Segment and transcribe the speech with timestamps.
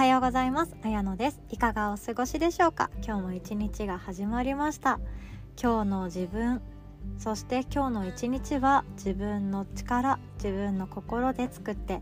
[0.00, 0.74] はようございます。
[0.82, 1.42] あやのです。
[1.50, 2.88] いかがお過ごしでしょうか？
[3.04, 4.98] 今日も一日が始まりました。
[5.62, 6.62] 今日の自分
[7.18, 12.00] そして今日の一日は自分の力自分の心で作って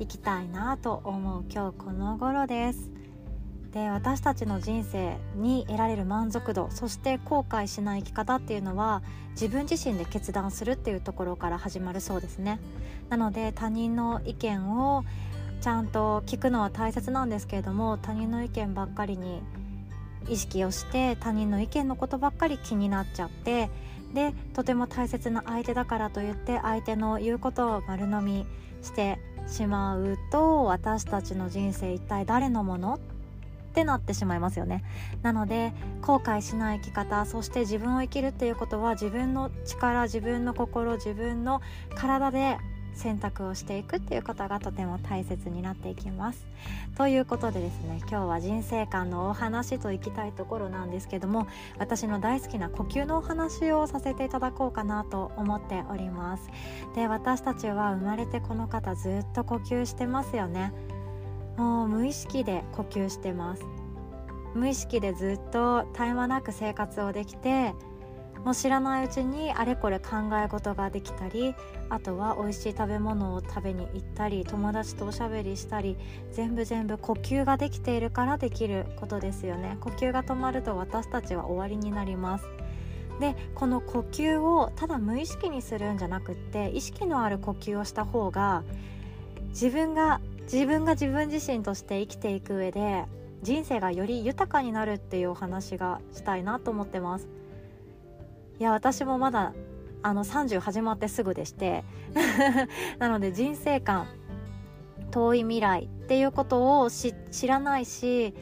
[0.00, 2.90] いきたいなと思う今日この頃です。
[3.70, 12.58] で私たちの人生に得られる満足度そして後悔しない生き方っていうのは自分自身で決断するっていうところから始まるそうですね。
[13.08, 15.04] なので他人の意見を
[15.60, 19.42] ちゃんと聞くのは大切なんですけれども他人の意見ばっかりに
[20.28, 23.70] 意識をして他人の意見のことばっかり気になっちゃって
[24.14, 28.46] でとても大切な相手だからといって相手の言うことを丸飲み
[28.82, 32.94] してしまうと私たちの人生一体誰のもの？
[32.94, 32.98] っ
[33.76, 34.82] てなってしまいますよね。
[35.22, 41.60] なので後悔しない生き方そして自分を生きるっていうことは自分の力自分の心自分の
[41.94, 42.56] 体で
[42.96, 46.46] 選択をしていくっていうことがとても大切になっていきます。
[46.96, 51.46] ということでですね今日は人生観のお話といきたいところなんですけども
[51.78, 56.48] 私の大好きな呼吸のお話をさせていただこうかなと思っております。
[56.94, 60.72] で私たちは生まれてこの方ずっと呼吸してますよね。
[61.56, 63.64] もう無意識で呼吸してます。
[64.54, 67.74] 無意識でずっと絶え間なく生活をできて
[68.46, 71.56] もう知らないうちにあれこれ考え事ができたり
[71.88, 75.96] あとは美味しい食べ物を食べに行ったり友達とおしゃべりしたり
[76.30, 79.76] 全部全部呼吸ができているからできることですよね。
[79.80, 82.44] 呼吸が止まると私たちは終わりになります。
[83.18, 88.62] でこの呼吸をただ無意識にするんじゃなくって意識のある呼吸をした方が
[89.48, 93.06] 自分が自分が自分自身として生きていく上で
[93.42, 97.26] 人生がより豊かになるっていうお話がしたいなと思ってます。
[98.58, 99.52] いや私もまだ
[100.02, 101.84] あの30始まってすぐでして
[102.98, 104.06] なので人生観
[105.10, 107.14] 遠い未来っていうことを知
[107.46, 108.34] らないし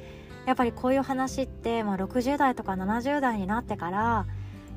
[0.47, 4.27] やっぱりこういう話って、まあ、60代とか70代になってから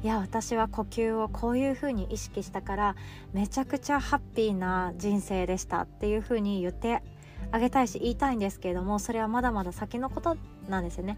[0.03, 2.95] いや私は呼吸をこういうふうに意識したから
[3.33, 7.01] めちゃくちゃハッピーな人生でしたっていうふうに言って
[7.51, 10.37] あげたいし言いたいんですけれどもそれはまだまだ先のこと
[10.69, 11.17] なんですよね。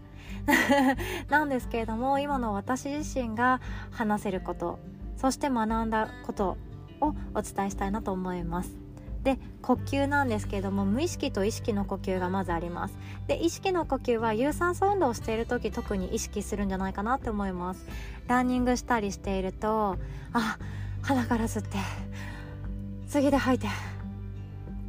[1.28, 3.60] なんですけれども今の私自身が
[3.90, 4.78] 話せること
[5.16, 6.56] そして学んだこと
[7.00, 8.80] をお伝えしたいなと思います。
[9.22, 12.96] で呼吸なんですけれども無意識と意識の呼吸がまずあります。
[13.26, 17.84] で意識の呼吸は有酸素運動をしている時特に意識するんじゃないかなって思います。
[18.28, 19.96] ランニングしたりしていると
[20.32, 20.58] あ
[21.02, 21.78] 鼻から吸って
[23.08, 23.66] 次で吐いて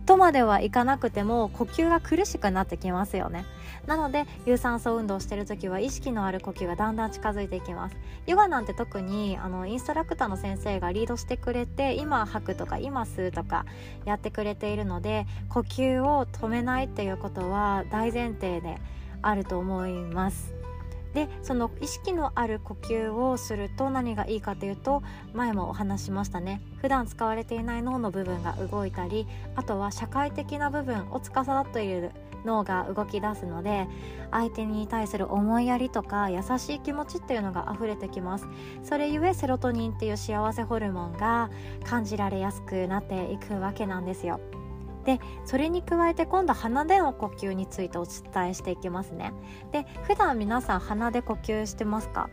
[0.06, 3.46] とまではいかなくても呼吸が苦しくなってきますよね。
[3.88, 7.96] なので有酸素運動してる時は意識のある呼吸がだんだん近づいていきます。
[8.28, 13.66] ヨガなんて特にあのインストラクターの先生がリードしてくれて今吐くとか今吸うとか
[14.06, 18.80] やってくれているので呼吸を止めないっていうことは大前提で
[19.22, 20.61] あると思います。
[21.14, 26.62] でその意識のある呼吸をすると何がいいかというと前もお話しましたね。
[26.78, 32.12] 普段使われていない脳の部分が動いたりあとは社会的な部分を司っている
[32.46, 33.88] 脳が動き出すので
[34.32, 38.48] 相手に対する思いやりとか優しい気持ちっていうのが溢れてきます。
[38.84, 41.50] それゆえセロトニンっていう幸せホルモンが
[41.84, 44.40] 感じられやすくなっていくわけなんですよ。
[45.06, 49.34] でそれに加えて今度鼻での呼吸についてお伝えしていきますね。
[49.72, 52.30] で普段皆さん鼻で呼吸してますか？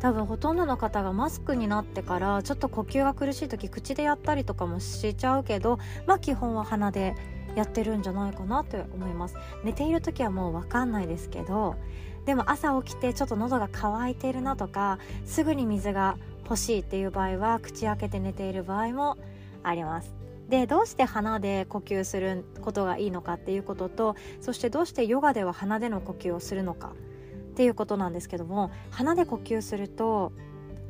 [0.00, 7.16] 多分ほとんどの方がマスクになってからちょっと呼吸が苦しい時口でやったりとかもしちゃうけどまあ基本は鼻で
[7.56, 9.34] やってるんじゃないかなと思います。
[9.64, 11.74] 寝ている時はもう分かんないですけど
[12.26, 19.16] でも朝起きてちょっと喉が渇いてるなとかすぐに水が欲しいっていう場合は口開けて寝ている場合も
[19.64, 20.17] あります。
[20.48, 26.92] でどうして鼻で呼吸することがいいのかっていうこととそしてどうしてヨガでは鼻での呼吸をするのか
[27.52, 30.32] っていうことなんですけども鼻で呼吸すると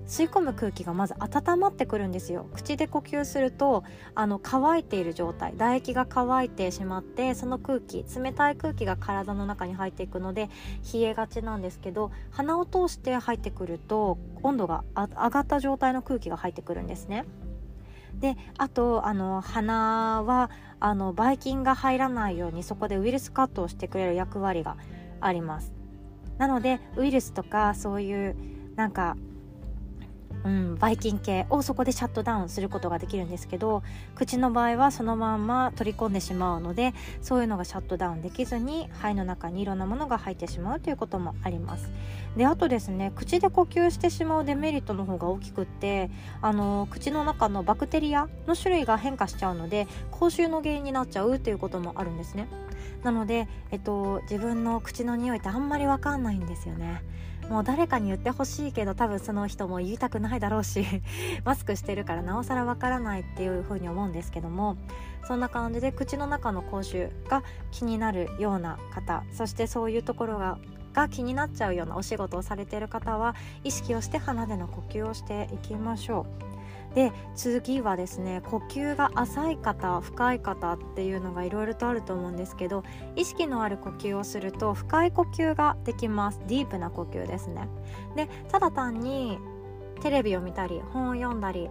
[0.09, 2.47] 吸い込む空気がまず温まってくるんですよ。
[2.55, 10.49] 口で呼吸するとあの乾いている状態唾液が乾いてしまってその空気冷たい空気が体の中に入っていくので
[10.95, 17.27] 冷えがちなんですけど鼻を通して入ってくると温度が上がった状態の空気が入ってくるんですね。
[18.21, 20.51] であとあの鼻は
[20.81, 24.77] あのばい菌が入らないようにそこでウイルスカットをしてくれる役割が
[25.21, 25.73] あります。
[26.39, 28.37] なのでウイルスとかそういう
[28.77, 29.17] なんか
[30.45, 33.83] うん、ばい菌系をそこでシャットダウンすることができるんですけど
[34.15, 41.91] 口の場合はそのまんま取り込んでしまうのでそういうのがシャットダウンできずに肺の中にいろんなものが入ってしまうということもあります。
[42.37, 52.49] であとですね口で呼吸してしまうデメリットの方が大きくってあの口の中のバクテリアの種類が変化しちゃうので口臭の原因になっちゃうっていうこともあるんですね。
[53.03, 57.03] なので、えっと、自分の口の匂いってあんまり分かんないんですよね。
[57.49, 60.85] もう誰かに言ってほしいけど多分その人も言いたくないだろうし
[61.45, 64.77] マスクしてるからなおさらわからないっていうふうに思うんですけども
[65.27, 70.59] そんな感じで口の中の口臭が気になるような方そしてそういうところが
[70.95, 76.58] が気になっちゃうようなお仕事をされている方は意識をして鼻での呼吸をしていきましょう。
[76.95, 82.83] で次はですね呼吸が浅い方深い方っていうのがいろいろとあると思うんですけど
[83.15, 86.41] 意識のある呼吸をすると深い呼吸ができます。
[86.49, 87.69] ディープな呼吸ですね。
[88.17, 89.39] でただ単に
[90.01, 91.69] テレビを見たり本を読んだり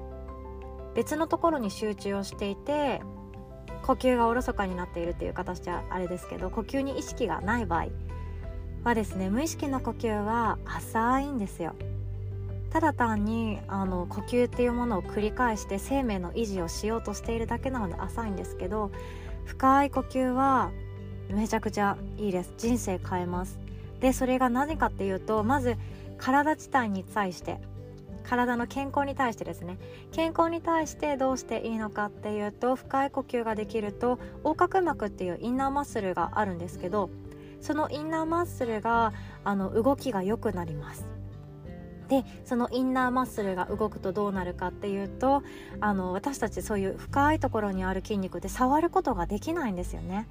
[0.95, 3.01] 別のところに集中をしていて
[3.83, 7.87] 呼吸がおろそかになっているっていう形はあれですけど呼吸に意識がない場合
[8.83, 11.73] はですね無意識の呼吸は浅いんですよ。
[12.71, 18.91] ただ単にあの呼吸っていうものを繰り返して生命の維持をしようとしているだけなので浅いんですけど
[19.45, 20.71] 深い呼吸は
[21.29, 22.53] めちゃくちゃいいです。
[22.57, 23.59] 人生変えます。
[23.99, 25.75] でそれが何かっていうとまず
[26.17, 27.59] 体自体に対して
[28.23, 29.77] 体の健康に対してですね。
[30.11, 37.09] 健康に対してどうしていいのかっていうと深い呼吸ができると横隔膜っていうインナーマッスルがあるんですけど
[37.61, 41.16] そのインナーマッスルがあの動きが良くなります。
[42.07, 45.43] でそのインナーマッスルが動くとどうなるかっていうと
[45.81, 50.27] あの私たちそういう深いところにある筋肉で触ることができないんですよね。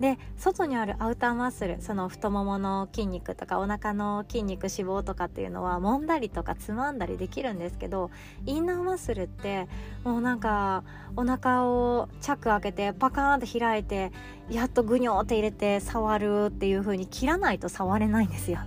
[0.00, 8.10] で外にあるアウターマッスルその太ももの筋肉とかお腹の筋肉脂肪とかっていうのは揉んだりとかつまんだりできるんですけど
[8.44, 9.68] インナーマッスルって
[10.04, 10.84] もうなんか
[11.16, 14.12] お腹をチャック開けてパカーンって開いて
[14.50, 18.58] やっとグニョーって入れて触るっていう風に切らないと触れないんですよ。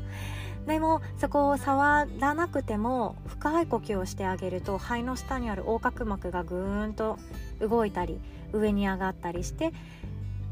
[0.69, 7.18] でもそこを触らなくても深い呼吸をしてあげると肺の下にある横隔膜がぐーんと
[7.60, 8.19] 動いたり
[8.54, 9.74] 上に上がったりして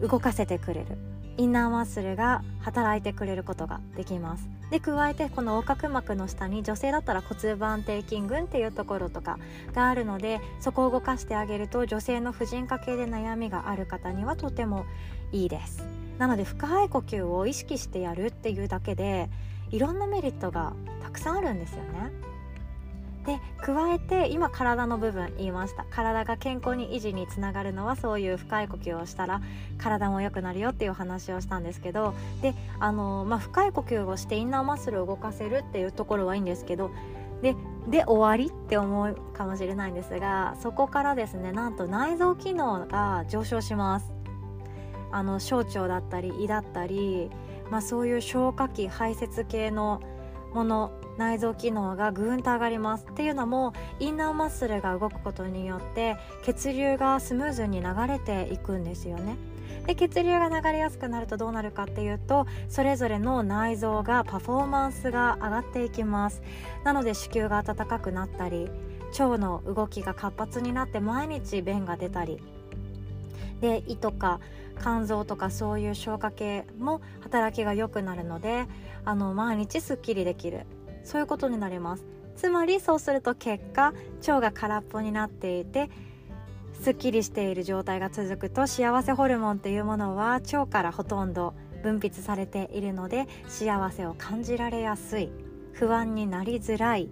[0.02, 0.98] 動かせてくれる。
[1.38, 4.50] インナーマッスルが働いてくれることができます。
[4.72, 9.38] で加えてこの横隔膜の下に女性だったら骨盤底筋群っていうところとか
[9.74, 14.88] があるのでそこを動かしてあげると女性の婦人科系で悩みがある方にはとても
[15.32, 15.86] いいです。
[16.18, 19.30] なので深い呼吸を意識してやるっていうだけで
[19.72, 22.12] いろんなメリットがたくさんあるんですよね。
[23.28, 29.42] で加えて今体の部分言いました体が健康に維持につながるのはそういう深い呼吸をしたら
[29.78, 36.90] 体も良くなるよっていう話をしたんですけどであの、まあ、深い呼吸をしてインナーマッスルを動かせるっていうところはいいんですけど
[37.42, 37.54] で
[37.90, 44.12] で終わりって思うかもしれないんですがそこからですねなんと内臓機能が上昇します
[45.12, 47.30] あの小腸だったり胃だったり
[47.70, 50.02] まあ、そういう消化器排泄系の
[50.54, 53.06] もの内臓機能がぐんと上がります。
[53.10, 59.36] っていうのもインナーマッスルが動くことによって血流がスムーズに流れていくんですよね。
[59.86, 66.42] で血流が流れやすくなるとどうなるかっていうとそれぞれの内臓がパフォーマンスが上がっていきます。
[66.84, 68.70] なので子宮が温かくなったり
[69.12, 72.42] 腸の動きが活発になって毎日便が出たり。
[73.62, 74.40] で胃とか
[74.82, 78.66] 肝臓とかそういう消化系も働きが良くなるので
[79.06, 80.66] あの毎日すっきりできる。
[81.04, 82.06] そういうことになります。
[82.36, 85.90] つまりそうすると結果腸が空っぽになっていて
[86.82, 95.32] すっきりしている状態が続くと幸せホルモンっていうものは腸からほとんど分泌されているので幸せを感じられやすい。
[95.74, 97.10] 不安になりづらい。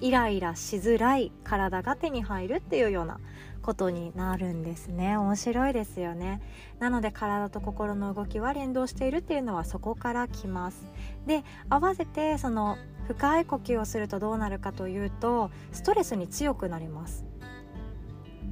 [0.00, 1.32] イライラしづらい。
[1.44, 3.18] 体が手に入るっていうような
[3.66, 5.16] ことになるんですね。
[5.16, 6.40] 面白いですよね。
[6.78, 10.86] なので体と心の動きは連動しているっていうのはそこから来ます。
[11.26, 17.26] で合わせてその深い呼吸をするとどうなるかというとストレスに強くなります。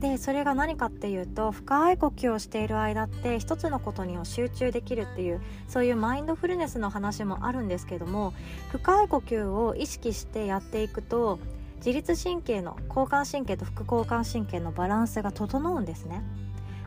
[0.00, 8.35] でそれが何かっていうと深い呼吸をしている間って一つのことに集中できるっていうそういうマインドフルネスの話もあるんですけども
[8.73, 11.38] 深い呼吸を意識してやっていくと
[11.85, 16.23] 自律神経の交感神経と副交感神経のバランスが整うんですね。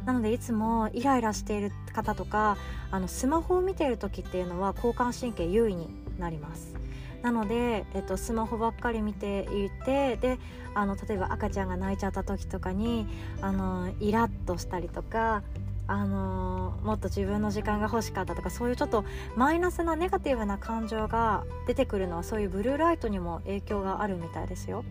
[0.05, 2.57] なのでいつもイライラしている方とか
[2.89, 5.87] あのスマホを見ている時っていうのは交感神経優位に
[6.17, 6.73] なります。
[7.21, 10.39] なので、えっと、スマホばっかり見ていてで
[10.73, 13.05] あの例えば赤ちゃんが泣いちゃった時とかに
[13.41, 15.43] あのイラッとしたりとか
[15.87, 24.83] あのー、もっと自分の時間が欲しかったとかそういうちょっとマイナスなネガティブな感情が出てくるのはそういうブルーライトにも影響があるみたいですよ。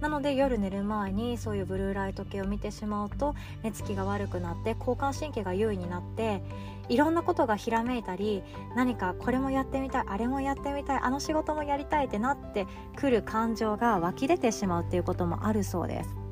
[0.00, 6.42] なので夜寝る前にそういうブルーライト系を見てしまうと寝つきが悪くなって交感神経が優位になって
[6.88, 8.42] いろんなことがひらめいたり
[8.76, 16.23] 何かこれもやってみたいあれもやってみたいあの仕事もやりたいってなってくる感情が湧き出てしまうっていうこともあるそうです。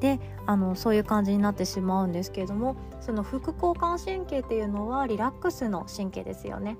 [0.00, 6.76] であのそういう感じになってしまうんですけれどもその副交感神経っていうのはリラックスの神経ですよね。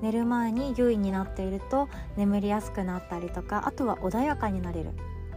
[0.00, 4.90] 寝る前に優位になっていると眠りやすくなったりとかあとは穏やかになれる。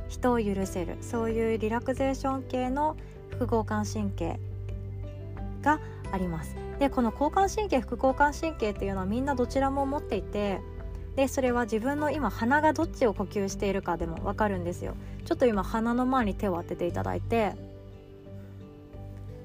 [0.08, 0.98] 人を許せる。
[1.02, 2.96] そういうリラクゼーション系の
[3.32, 4.40] 副交感神経
[5.62, 5.80] が
[6.12, 6.56] あります。
[6.80, 10.62] でこの交感神経副交感神経っていうのはみんなどちらも持っていて
[11.16, 14.96] でそれは自分の今鼻がどっちを呼吸しているかでも分かるんですよ。
[15.24, 17.54] ちょっと今鼻の前に手を当てていただいて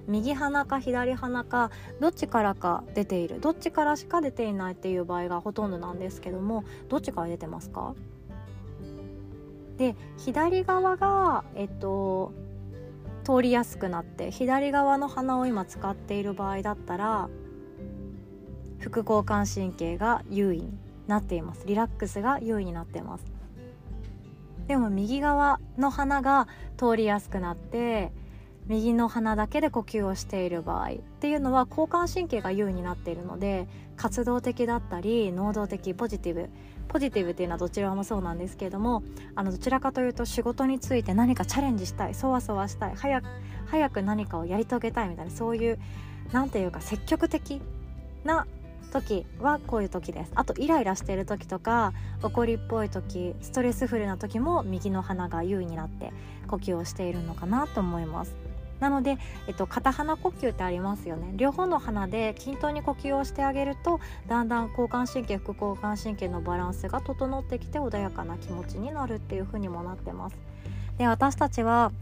[0.08, 7.94] 右鼻か左鼻かどっちからか出ているどっちからしか出ていないっていう場合がほとんどなんですけどもどっちから出てますか？
[9.78, 12.32] で左側がえっと
[13.22, 17.28] 通りやすくなって左側の鼻を今使っている場合だったら
[18.80, 20.72] 副交感神経が優位に
[21.10, 21.66] なっています。
[21.66, 23.24] リラックスが優位になっています。
[24.66, 28.12] でも右側の鼻が通りやすくなって
[28.68, 36.50] 右の鼻だけで呼吸をしている場合っていうのは交感神経が優位になっているので活動的だったり能動的ポジティブ
[36.86, 39.02] ポジティブっていうのはどちらもそうなんですけれども
[39.34, 43.26] あのどちらかというと仕事について何かチャレンジしたいそわそわしたい早く
[43.66, 45.80] 早く何かをやり遂げたいみたいなそういう
[46.30, 47.60] 何ていうか積極的
[48.22, 48.46] な
[48.90, 50.32] 時はこういう時です。
[50.34, 51.92] あとイライラしてる時とか
[52.22, 56.12] 怒りっぽい時ストレスフルな時も右の鼻が優位になって
[56.48, 58.34] 呼吸をしているのかなと思います。
[58.80, 61.32] なので、えっと、片鼻呼吸ってありますよね。
[61.36, 70.36] 両方の鼻で均等に呼吸をしてあげるとだんだん交感神経副交感神経のバランスが整ってきて穏やかな気持ちになるっていう風にもなってます。
[70.96, 71.92] で私たちは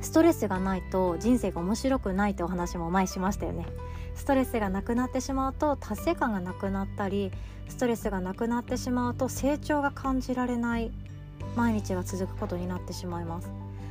[0.00, 3.66] ストレスがないと人生が面白くないってお話も前しましたよね。
[4.14, 7.30] ストレスがなくなってしまうと達成感がなくなったり
[7.68, 10.90] ストレスがなくなってしまうと成長が感じられない
[11.54, 13.50] 毎日が続くことになってしまいます。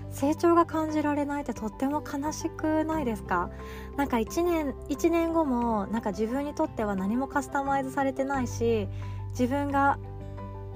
[0.10, 3.50] 成長が感じられないってとっても悲しくないですか？
[3.98, 8.88] なんか1年1年後もなんか自分にとっては何もカスタマイズされてないし
[9.32, 10.00] 自分が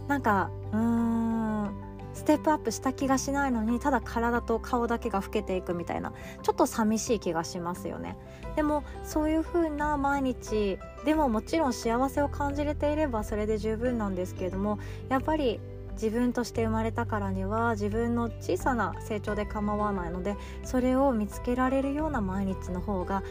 [0.08, 6.14] なんかうーんステップアップした気がしないのにただ体と顔だけが老けていくみたいな
[6.44, 8.18] ちょっと寂しい気がしますよね
[8.56, 15.60] でもそういう風な毎日でももちろん幸せを感じれていればそれで十分なんですけれどもやっぱり
[15.94, 23.24] 自分として生まれたからには自分の小さな成長で構わないのでそれを見つけられるような毎日の方が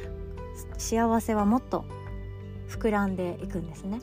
[0.78, 1.84] 幸せはもっと
[2.68, 4.00] 膨らんでいくんですね。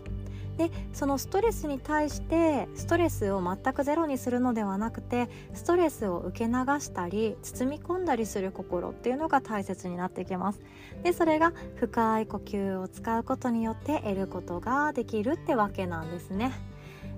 [0.58, 10.60] でそのストレスに対してストレスを全くゼロにするのではなくてストレスを受け流したり包み込んだりする心っていうのが大切になってきます。
[11.04, 16.52] でそれが深い呼吸を使うことによって得ることができるってわけなんですね。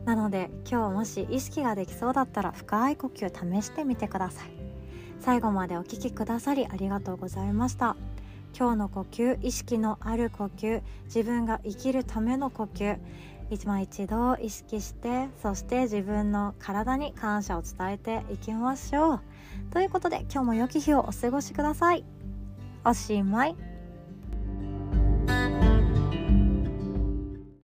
[0.06, 4.52] なので今日もし意識ができそうだったら深い呼吸試してみてください。
[5.20, 7.96] 最後までお聴きくださりありがとうございました。
[8.58, 12.98] 今日の呼吸意識のある呼吸自分が生きるための呼吸。
[13.52, 19.22] 一枚一度意識してそして自分の体に感謝を伝えていきましょう。
[19.72, 22.06] ということで今日も良き日をお過ごしください。
[22.86, 23.69] おしまい。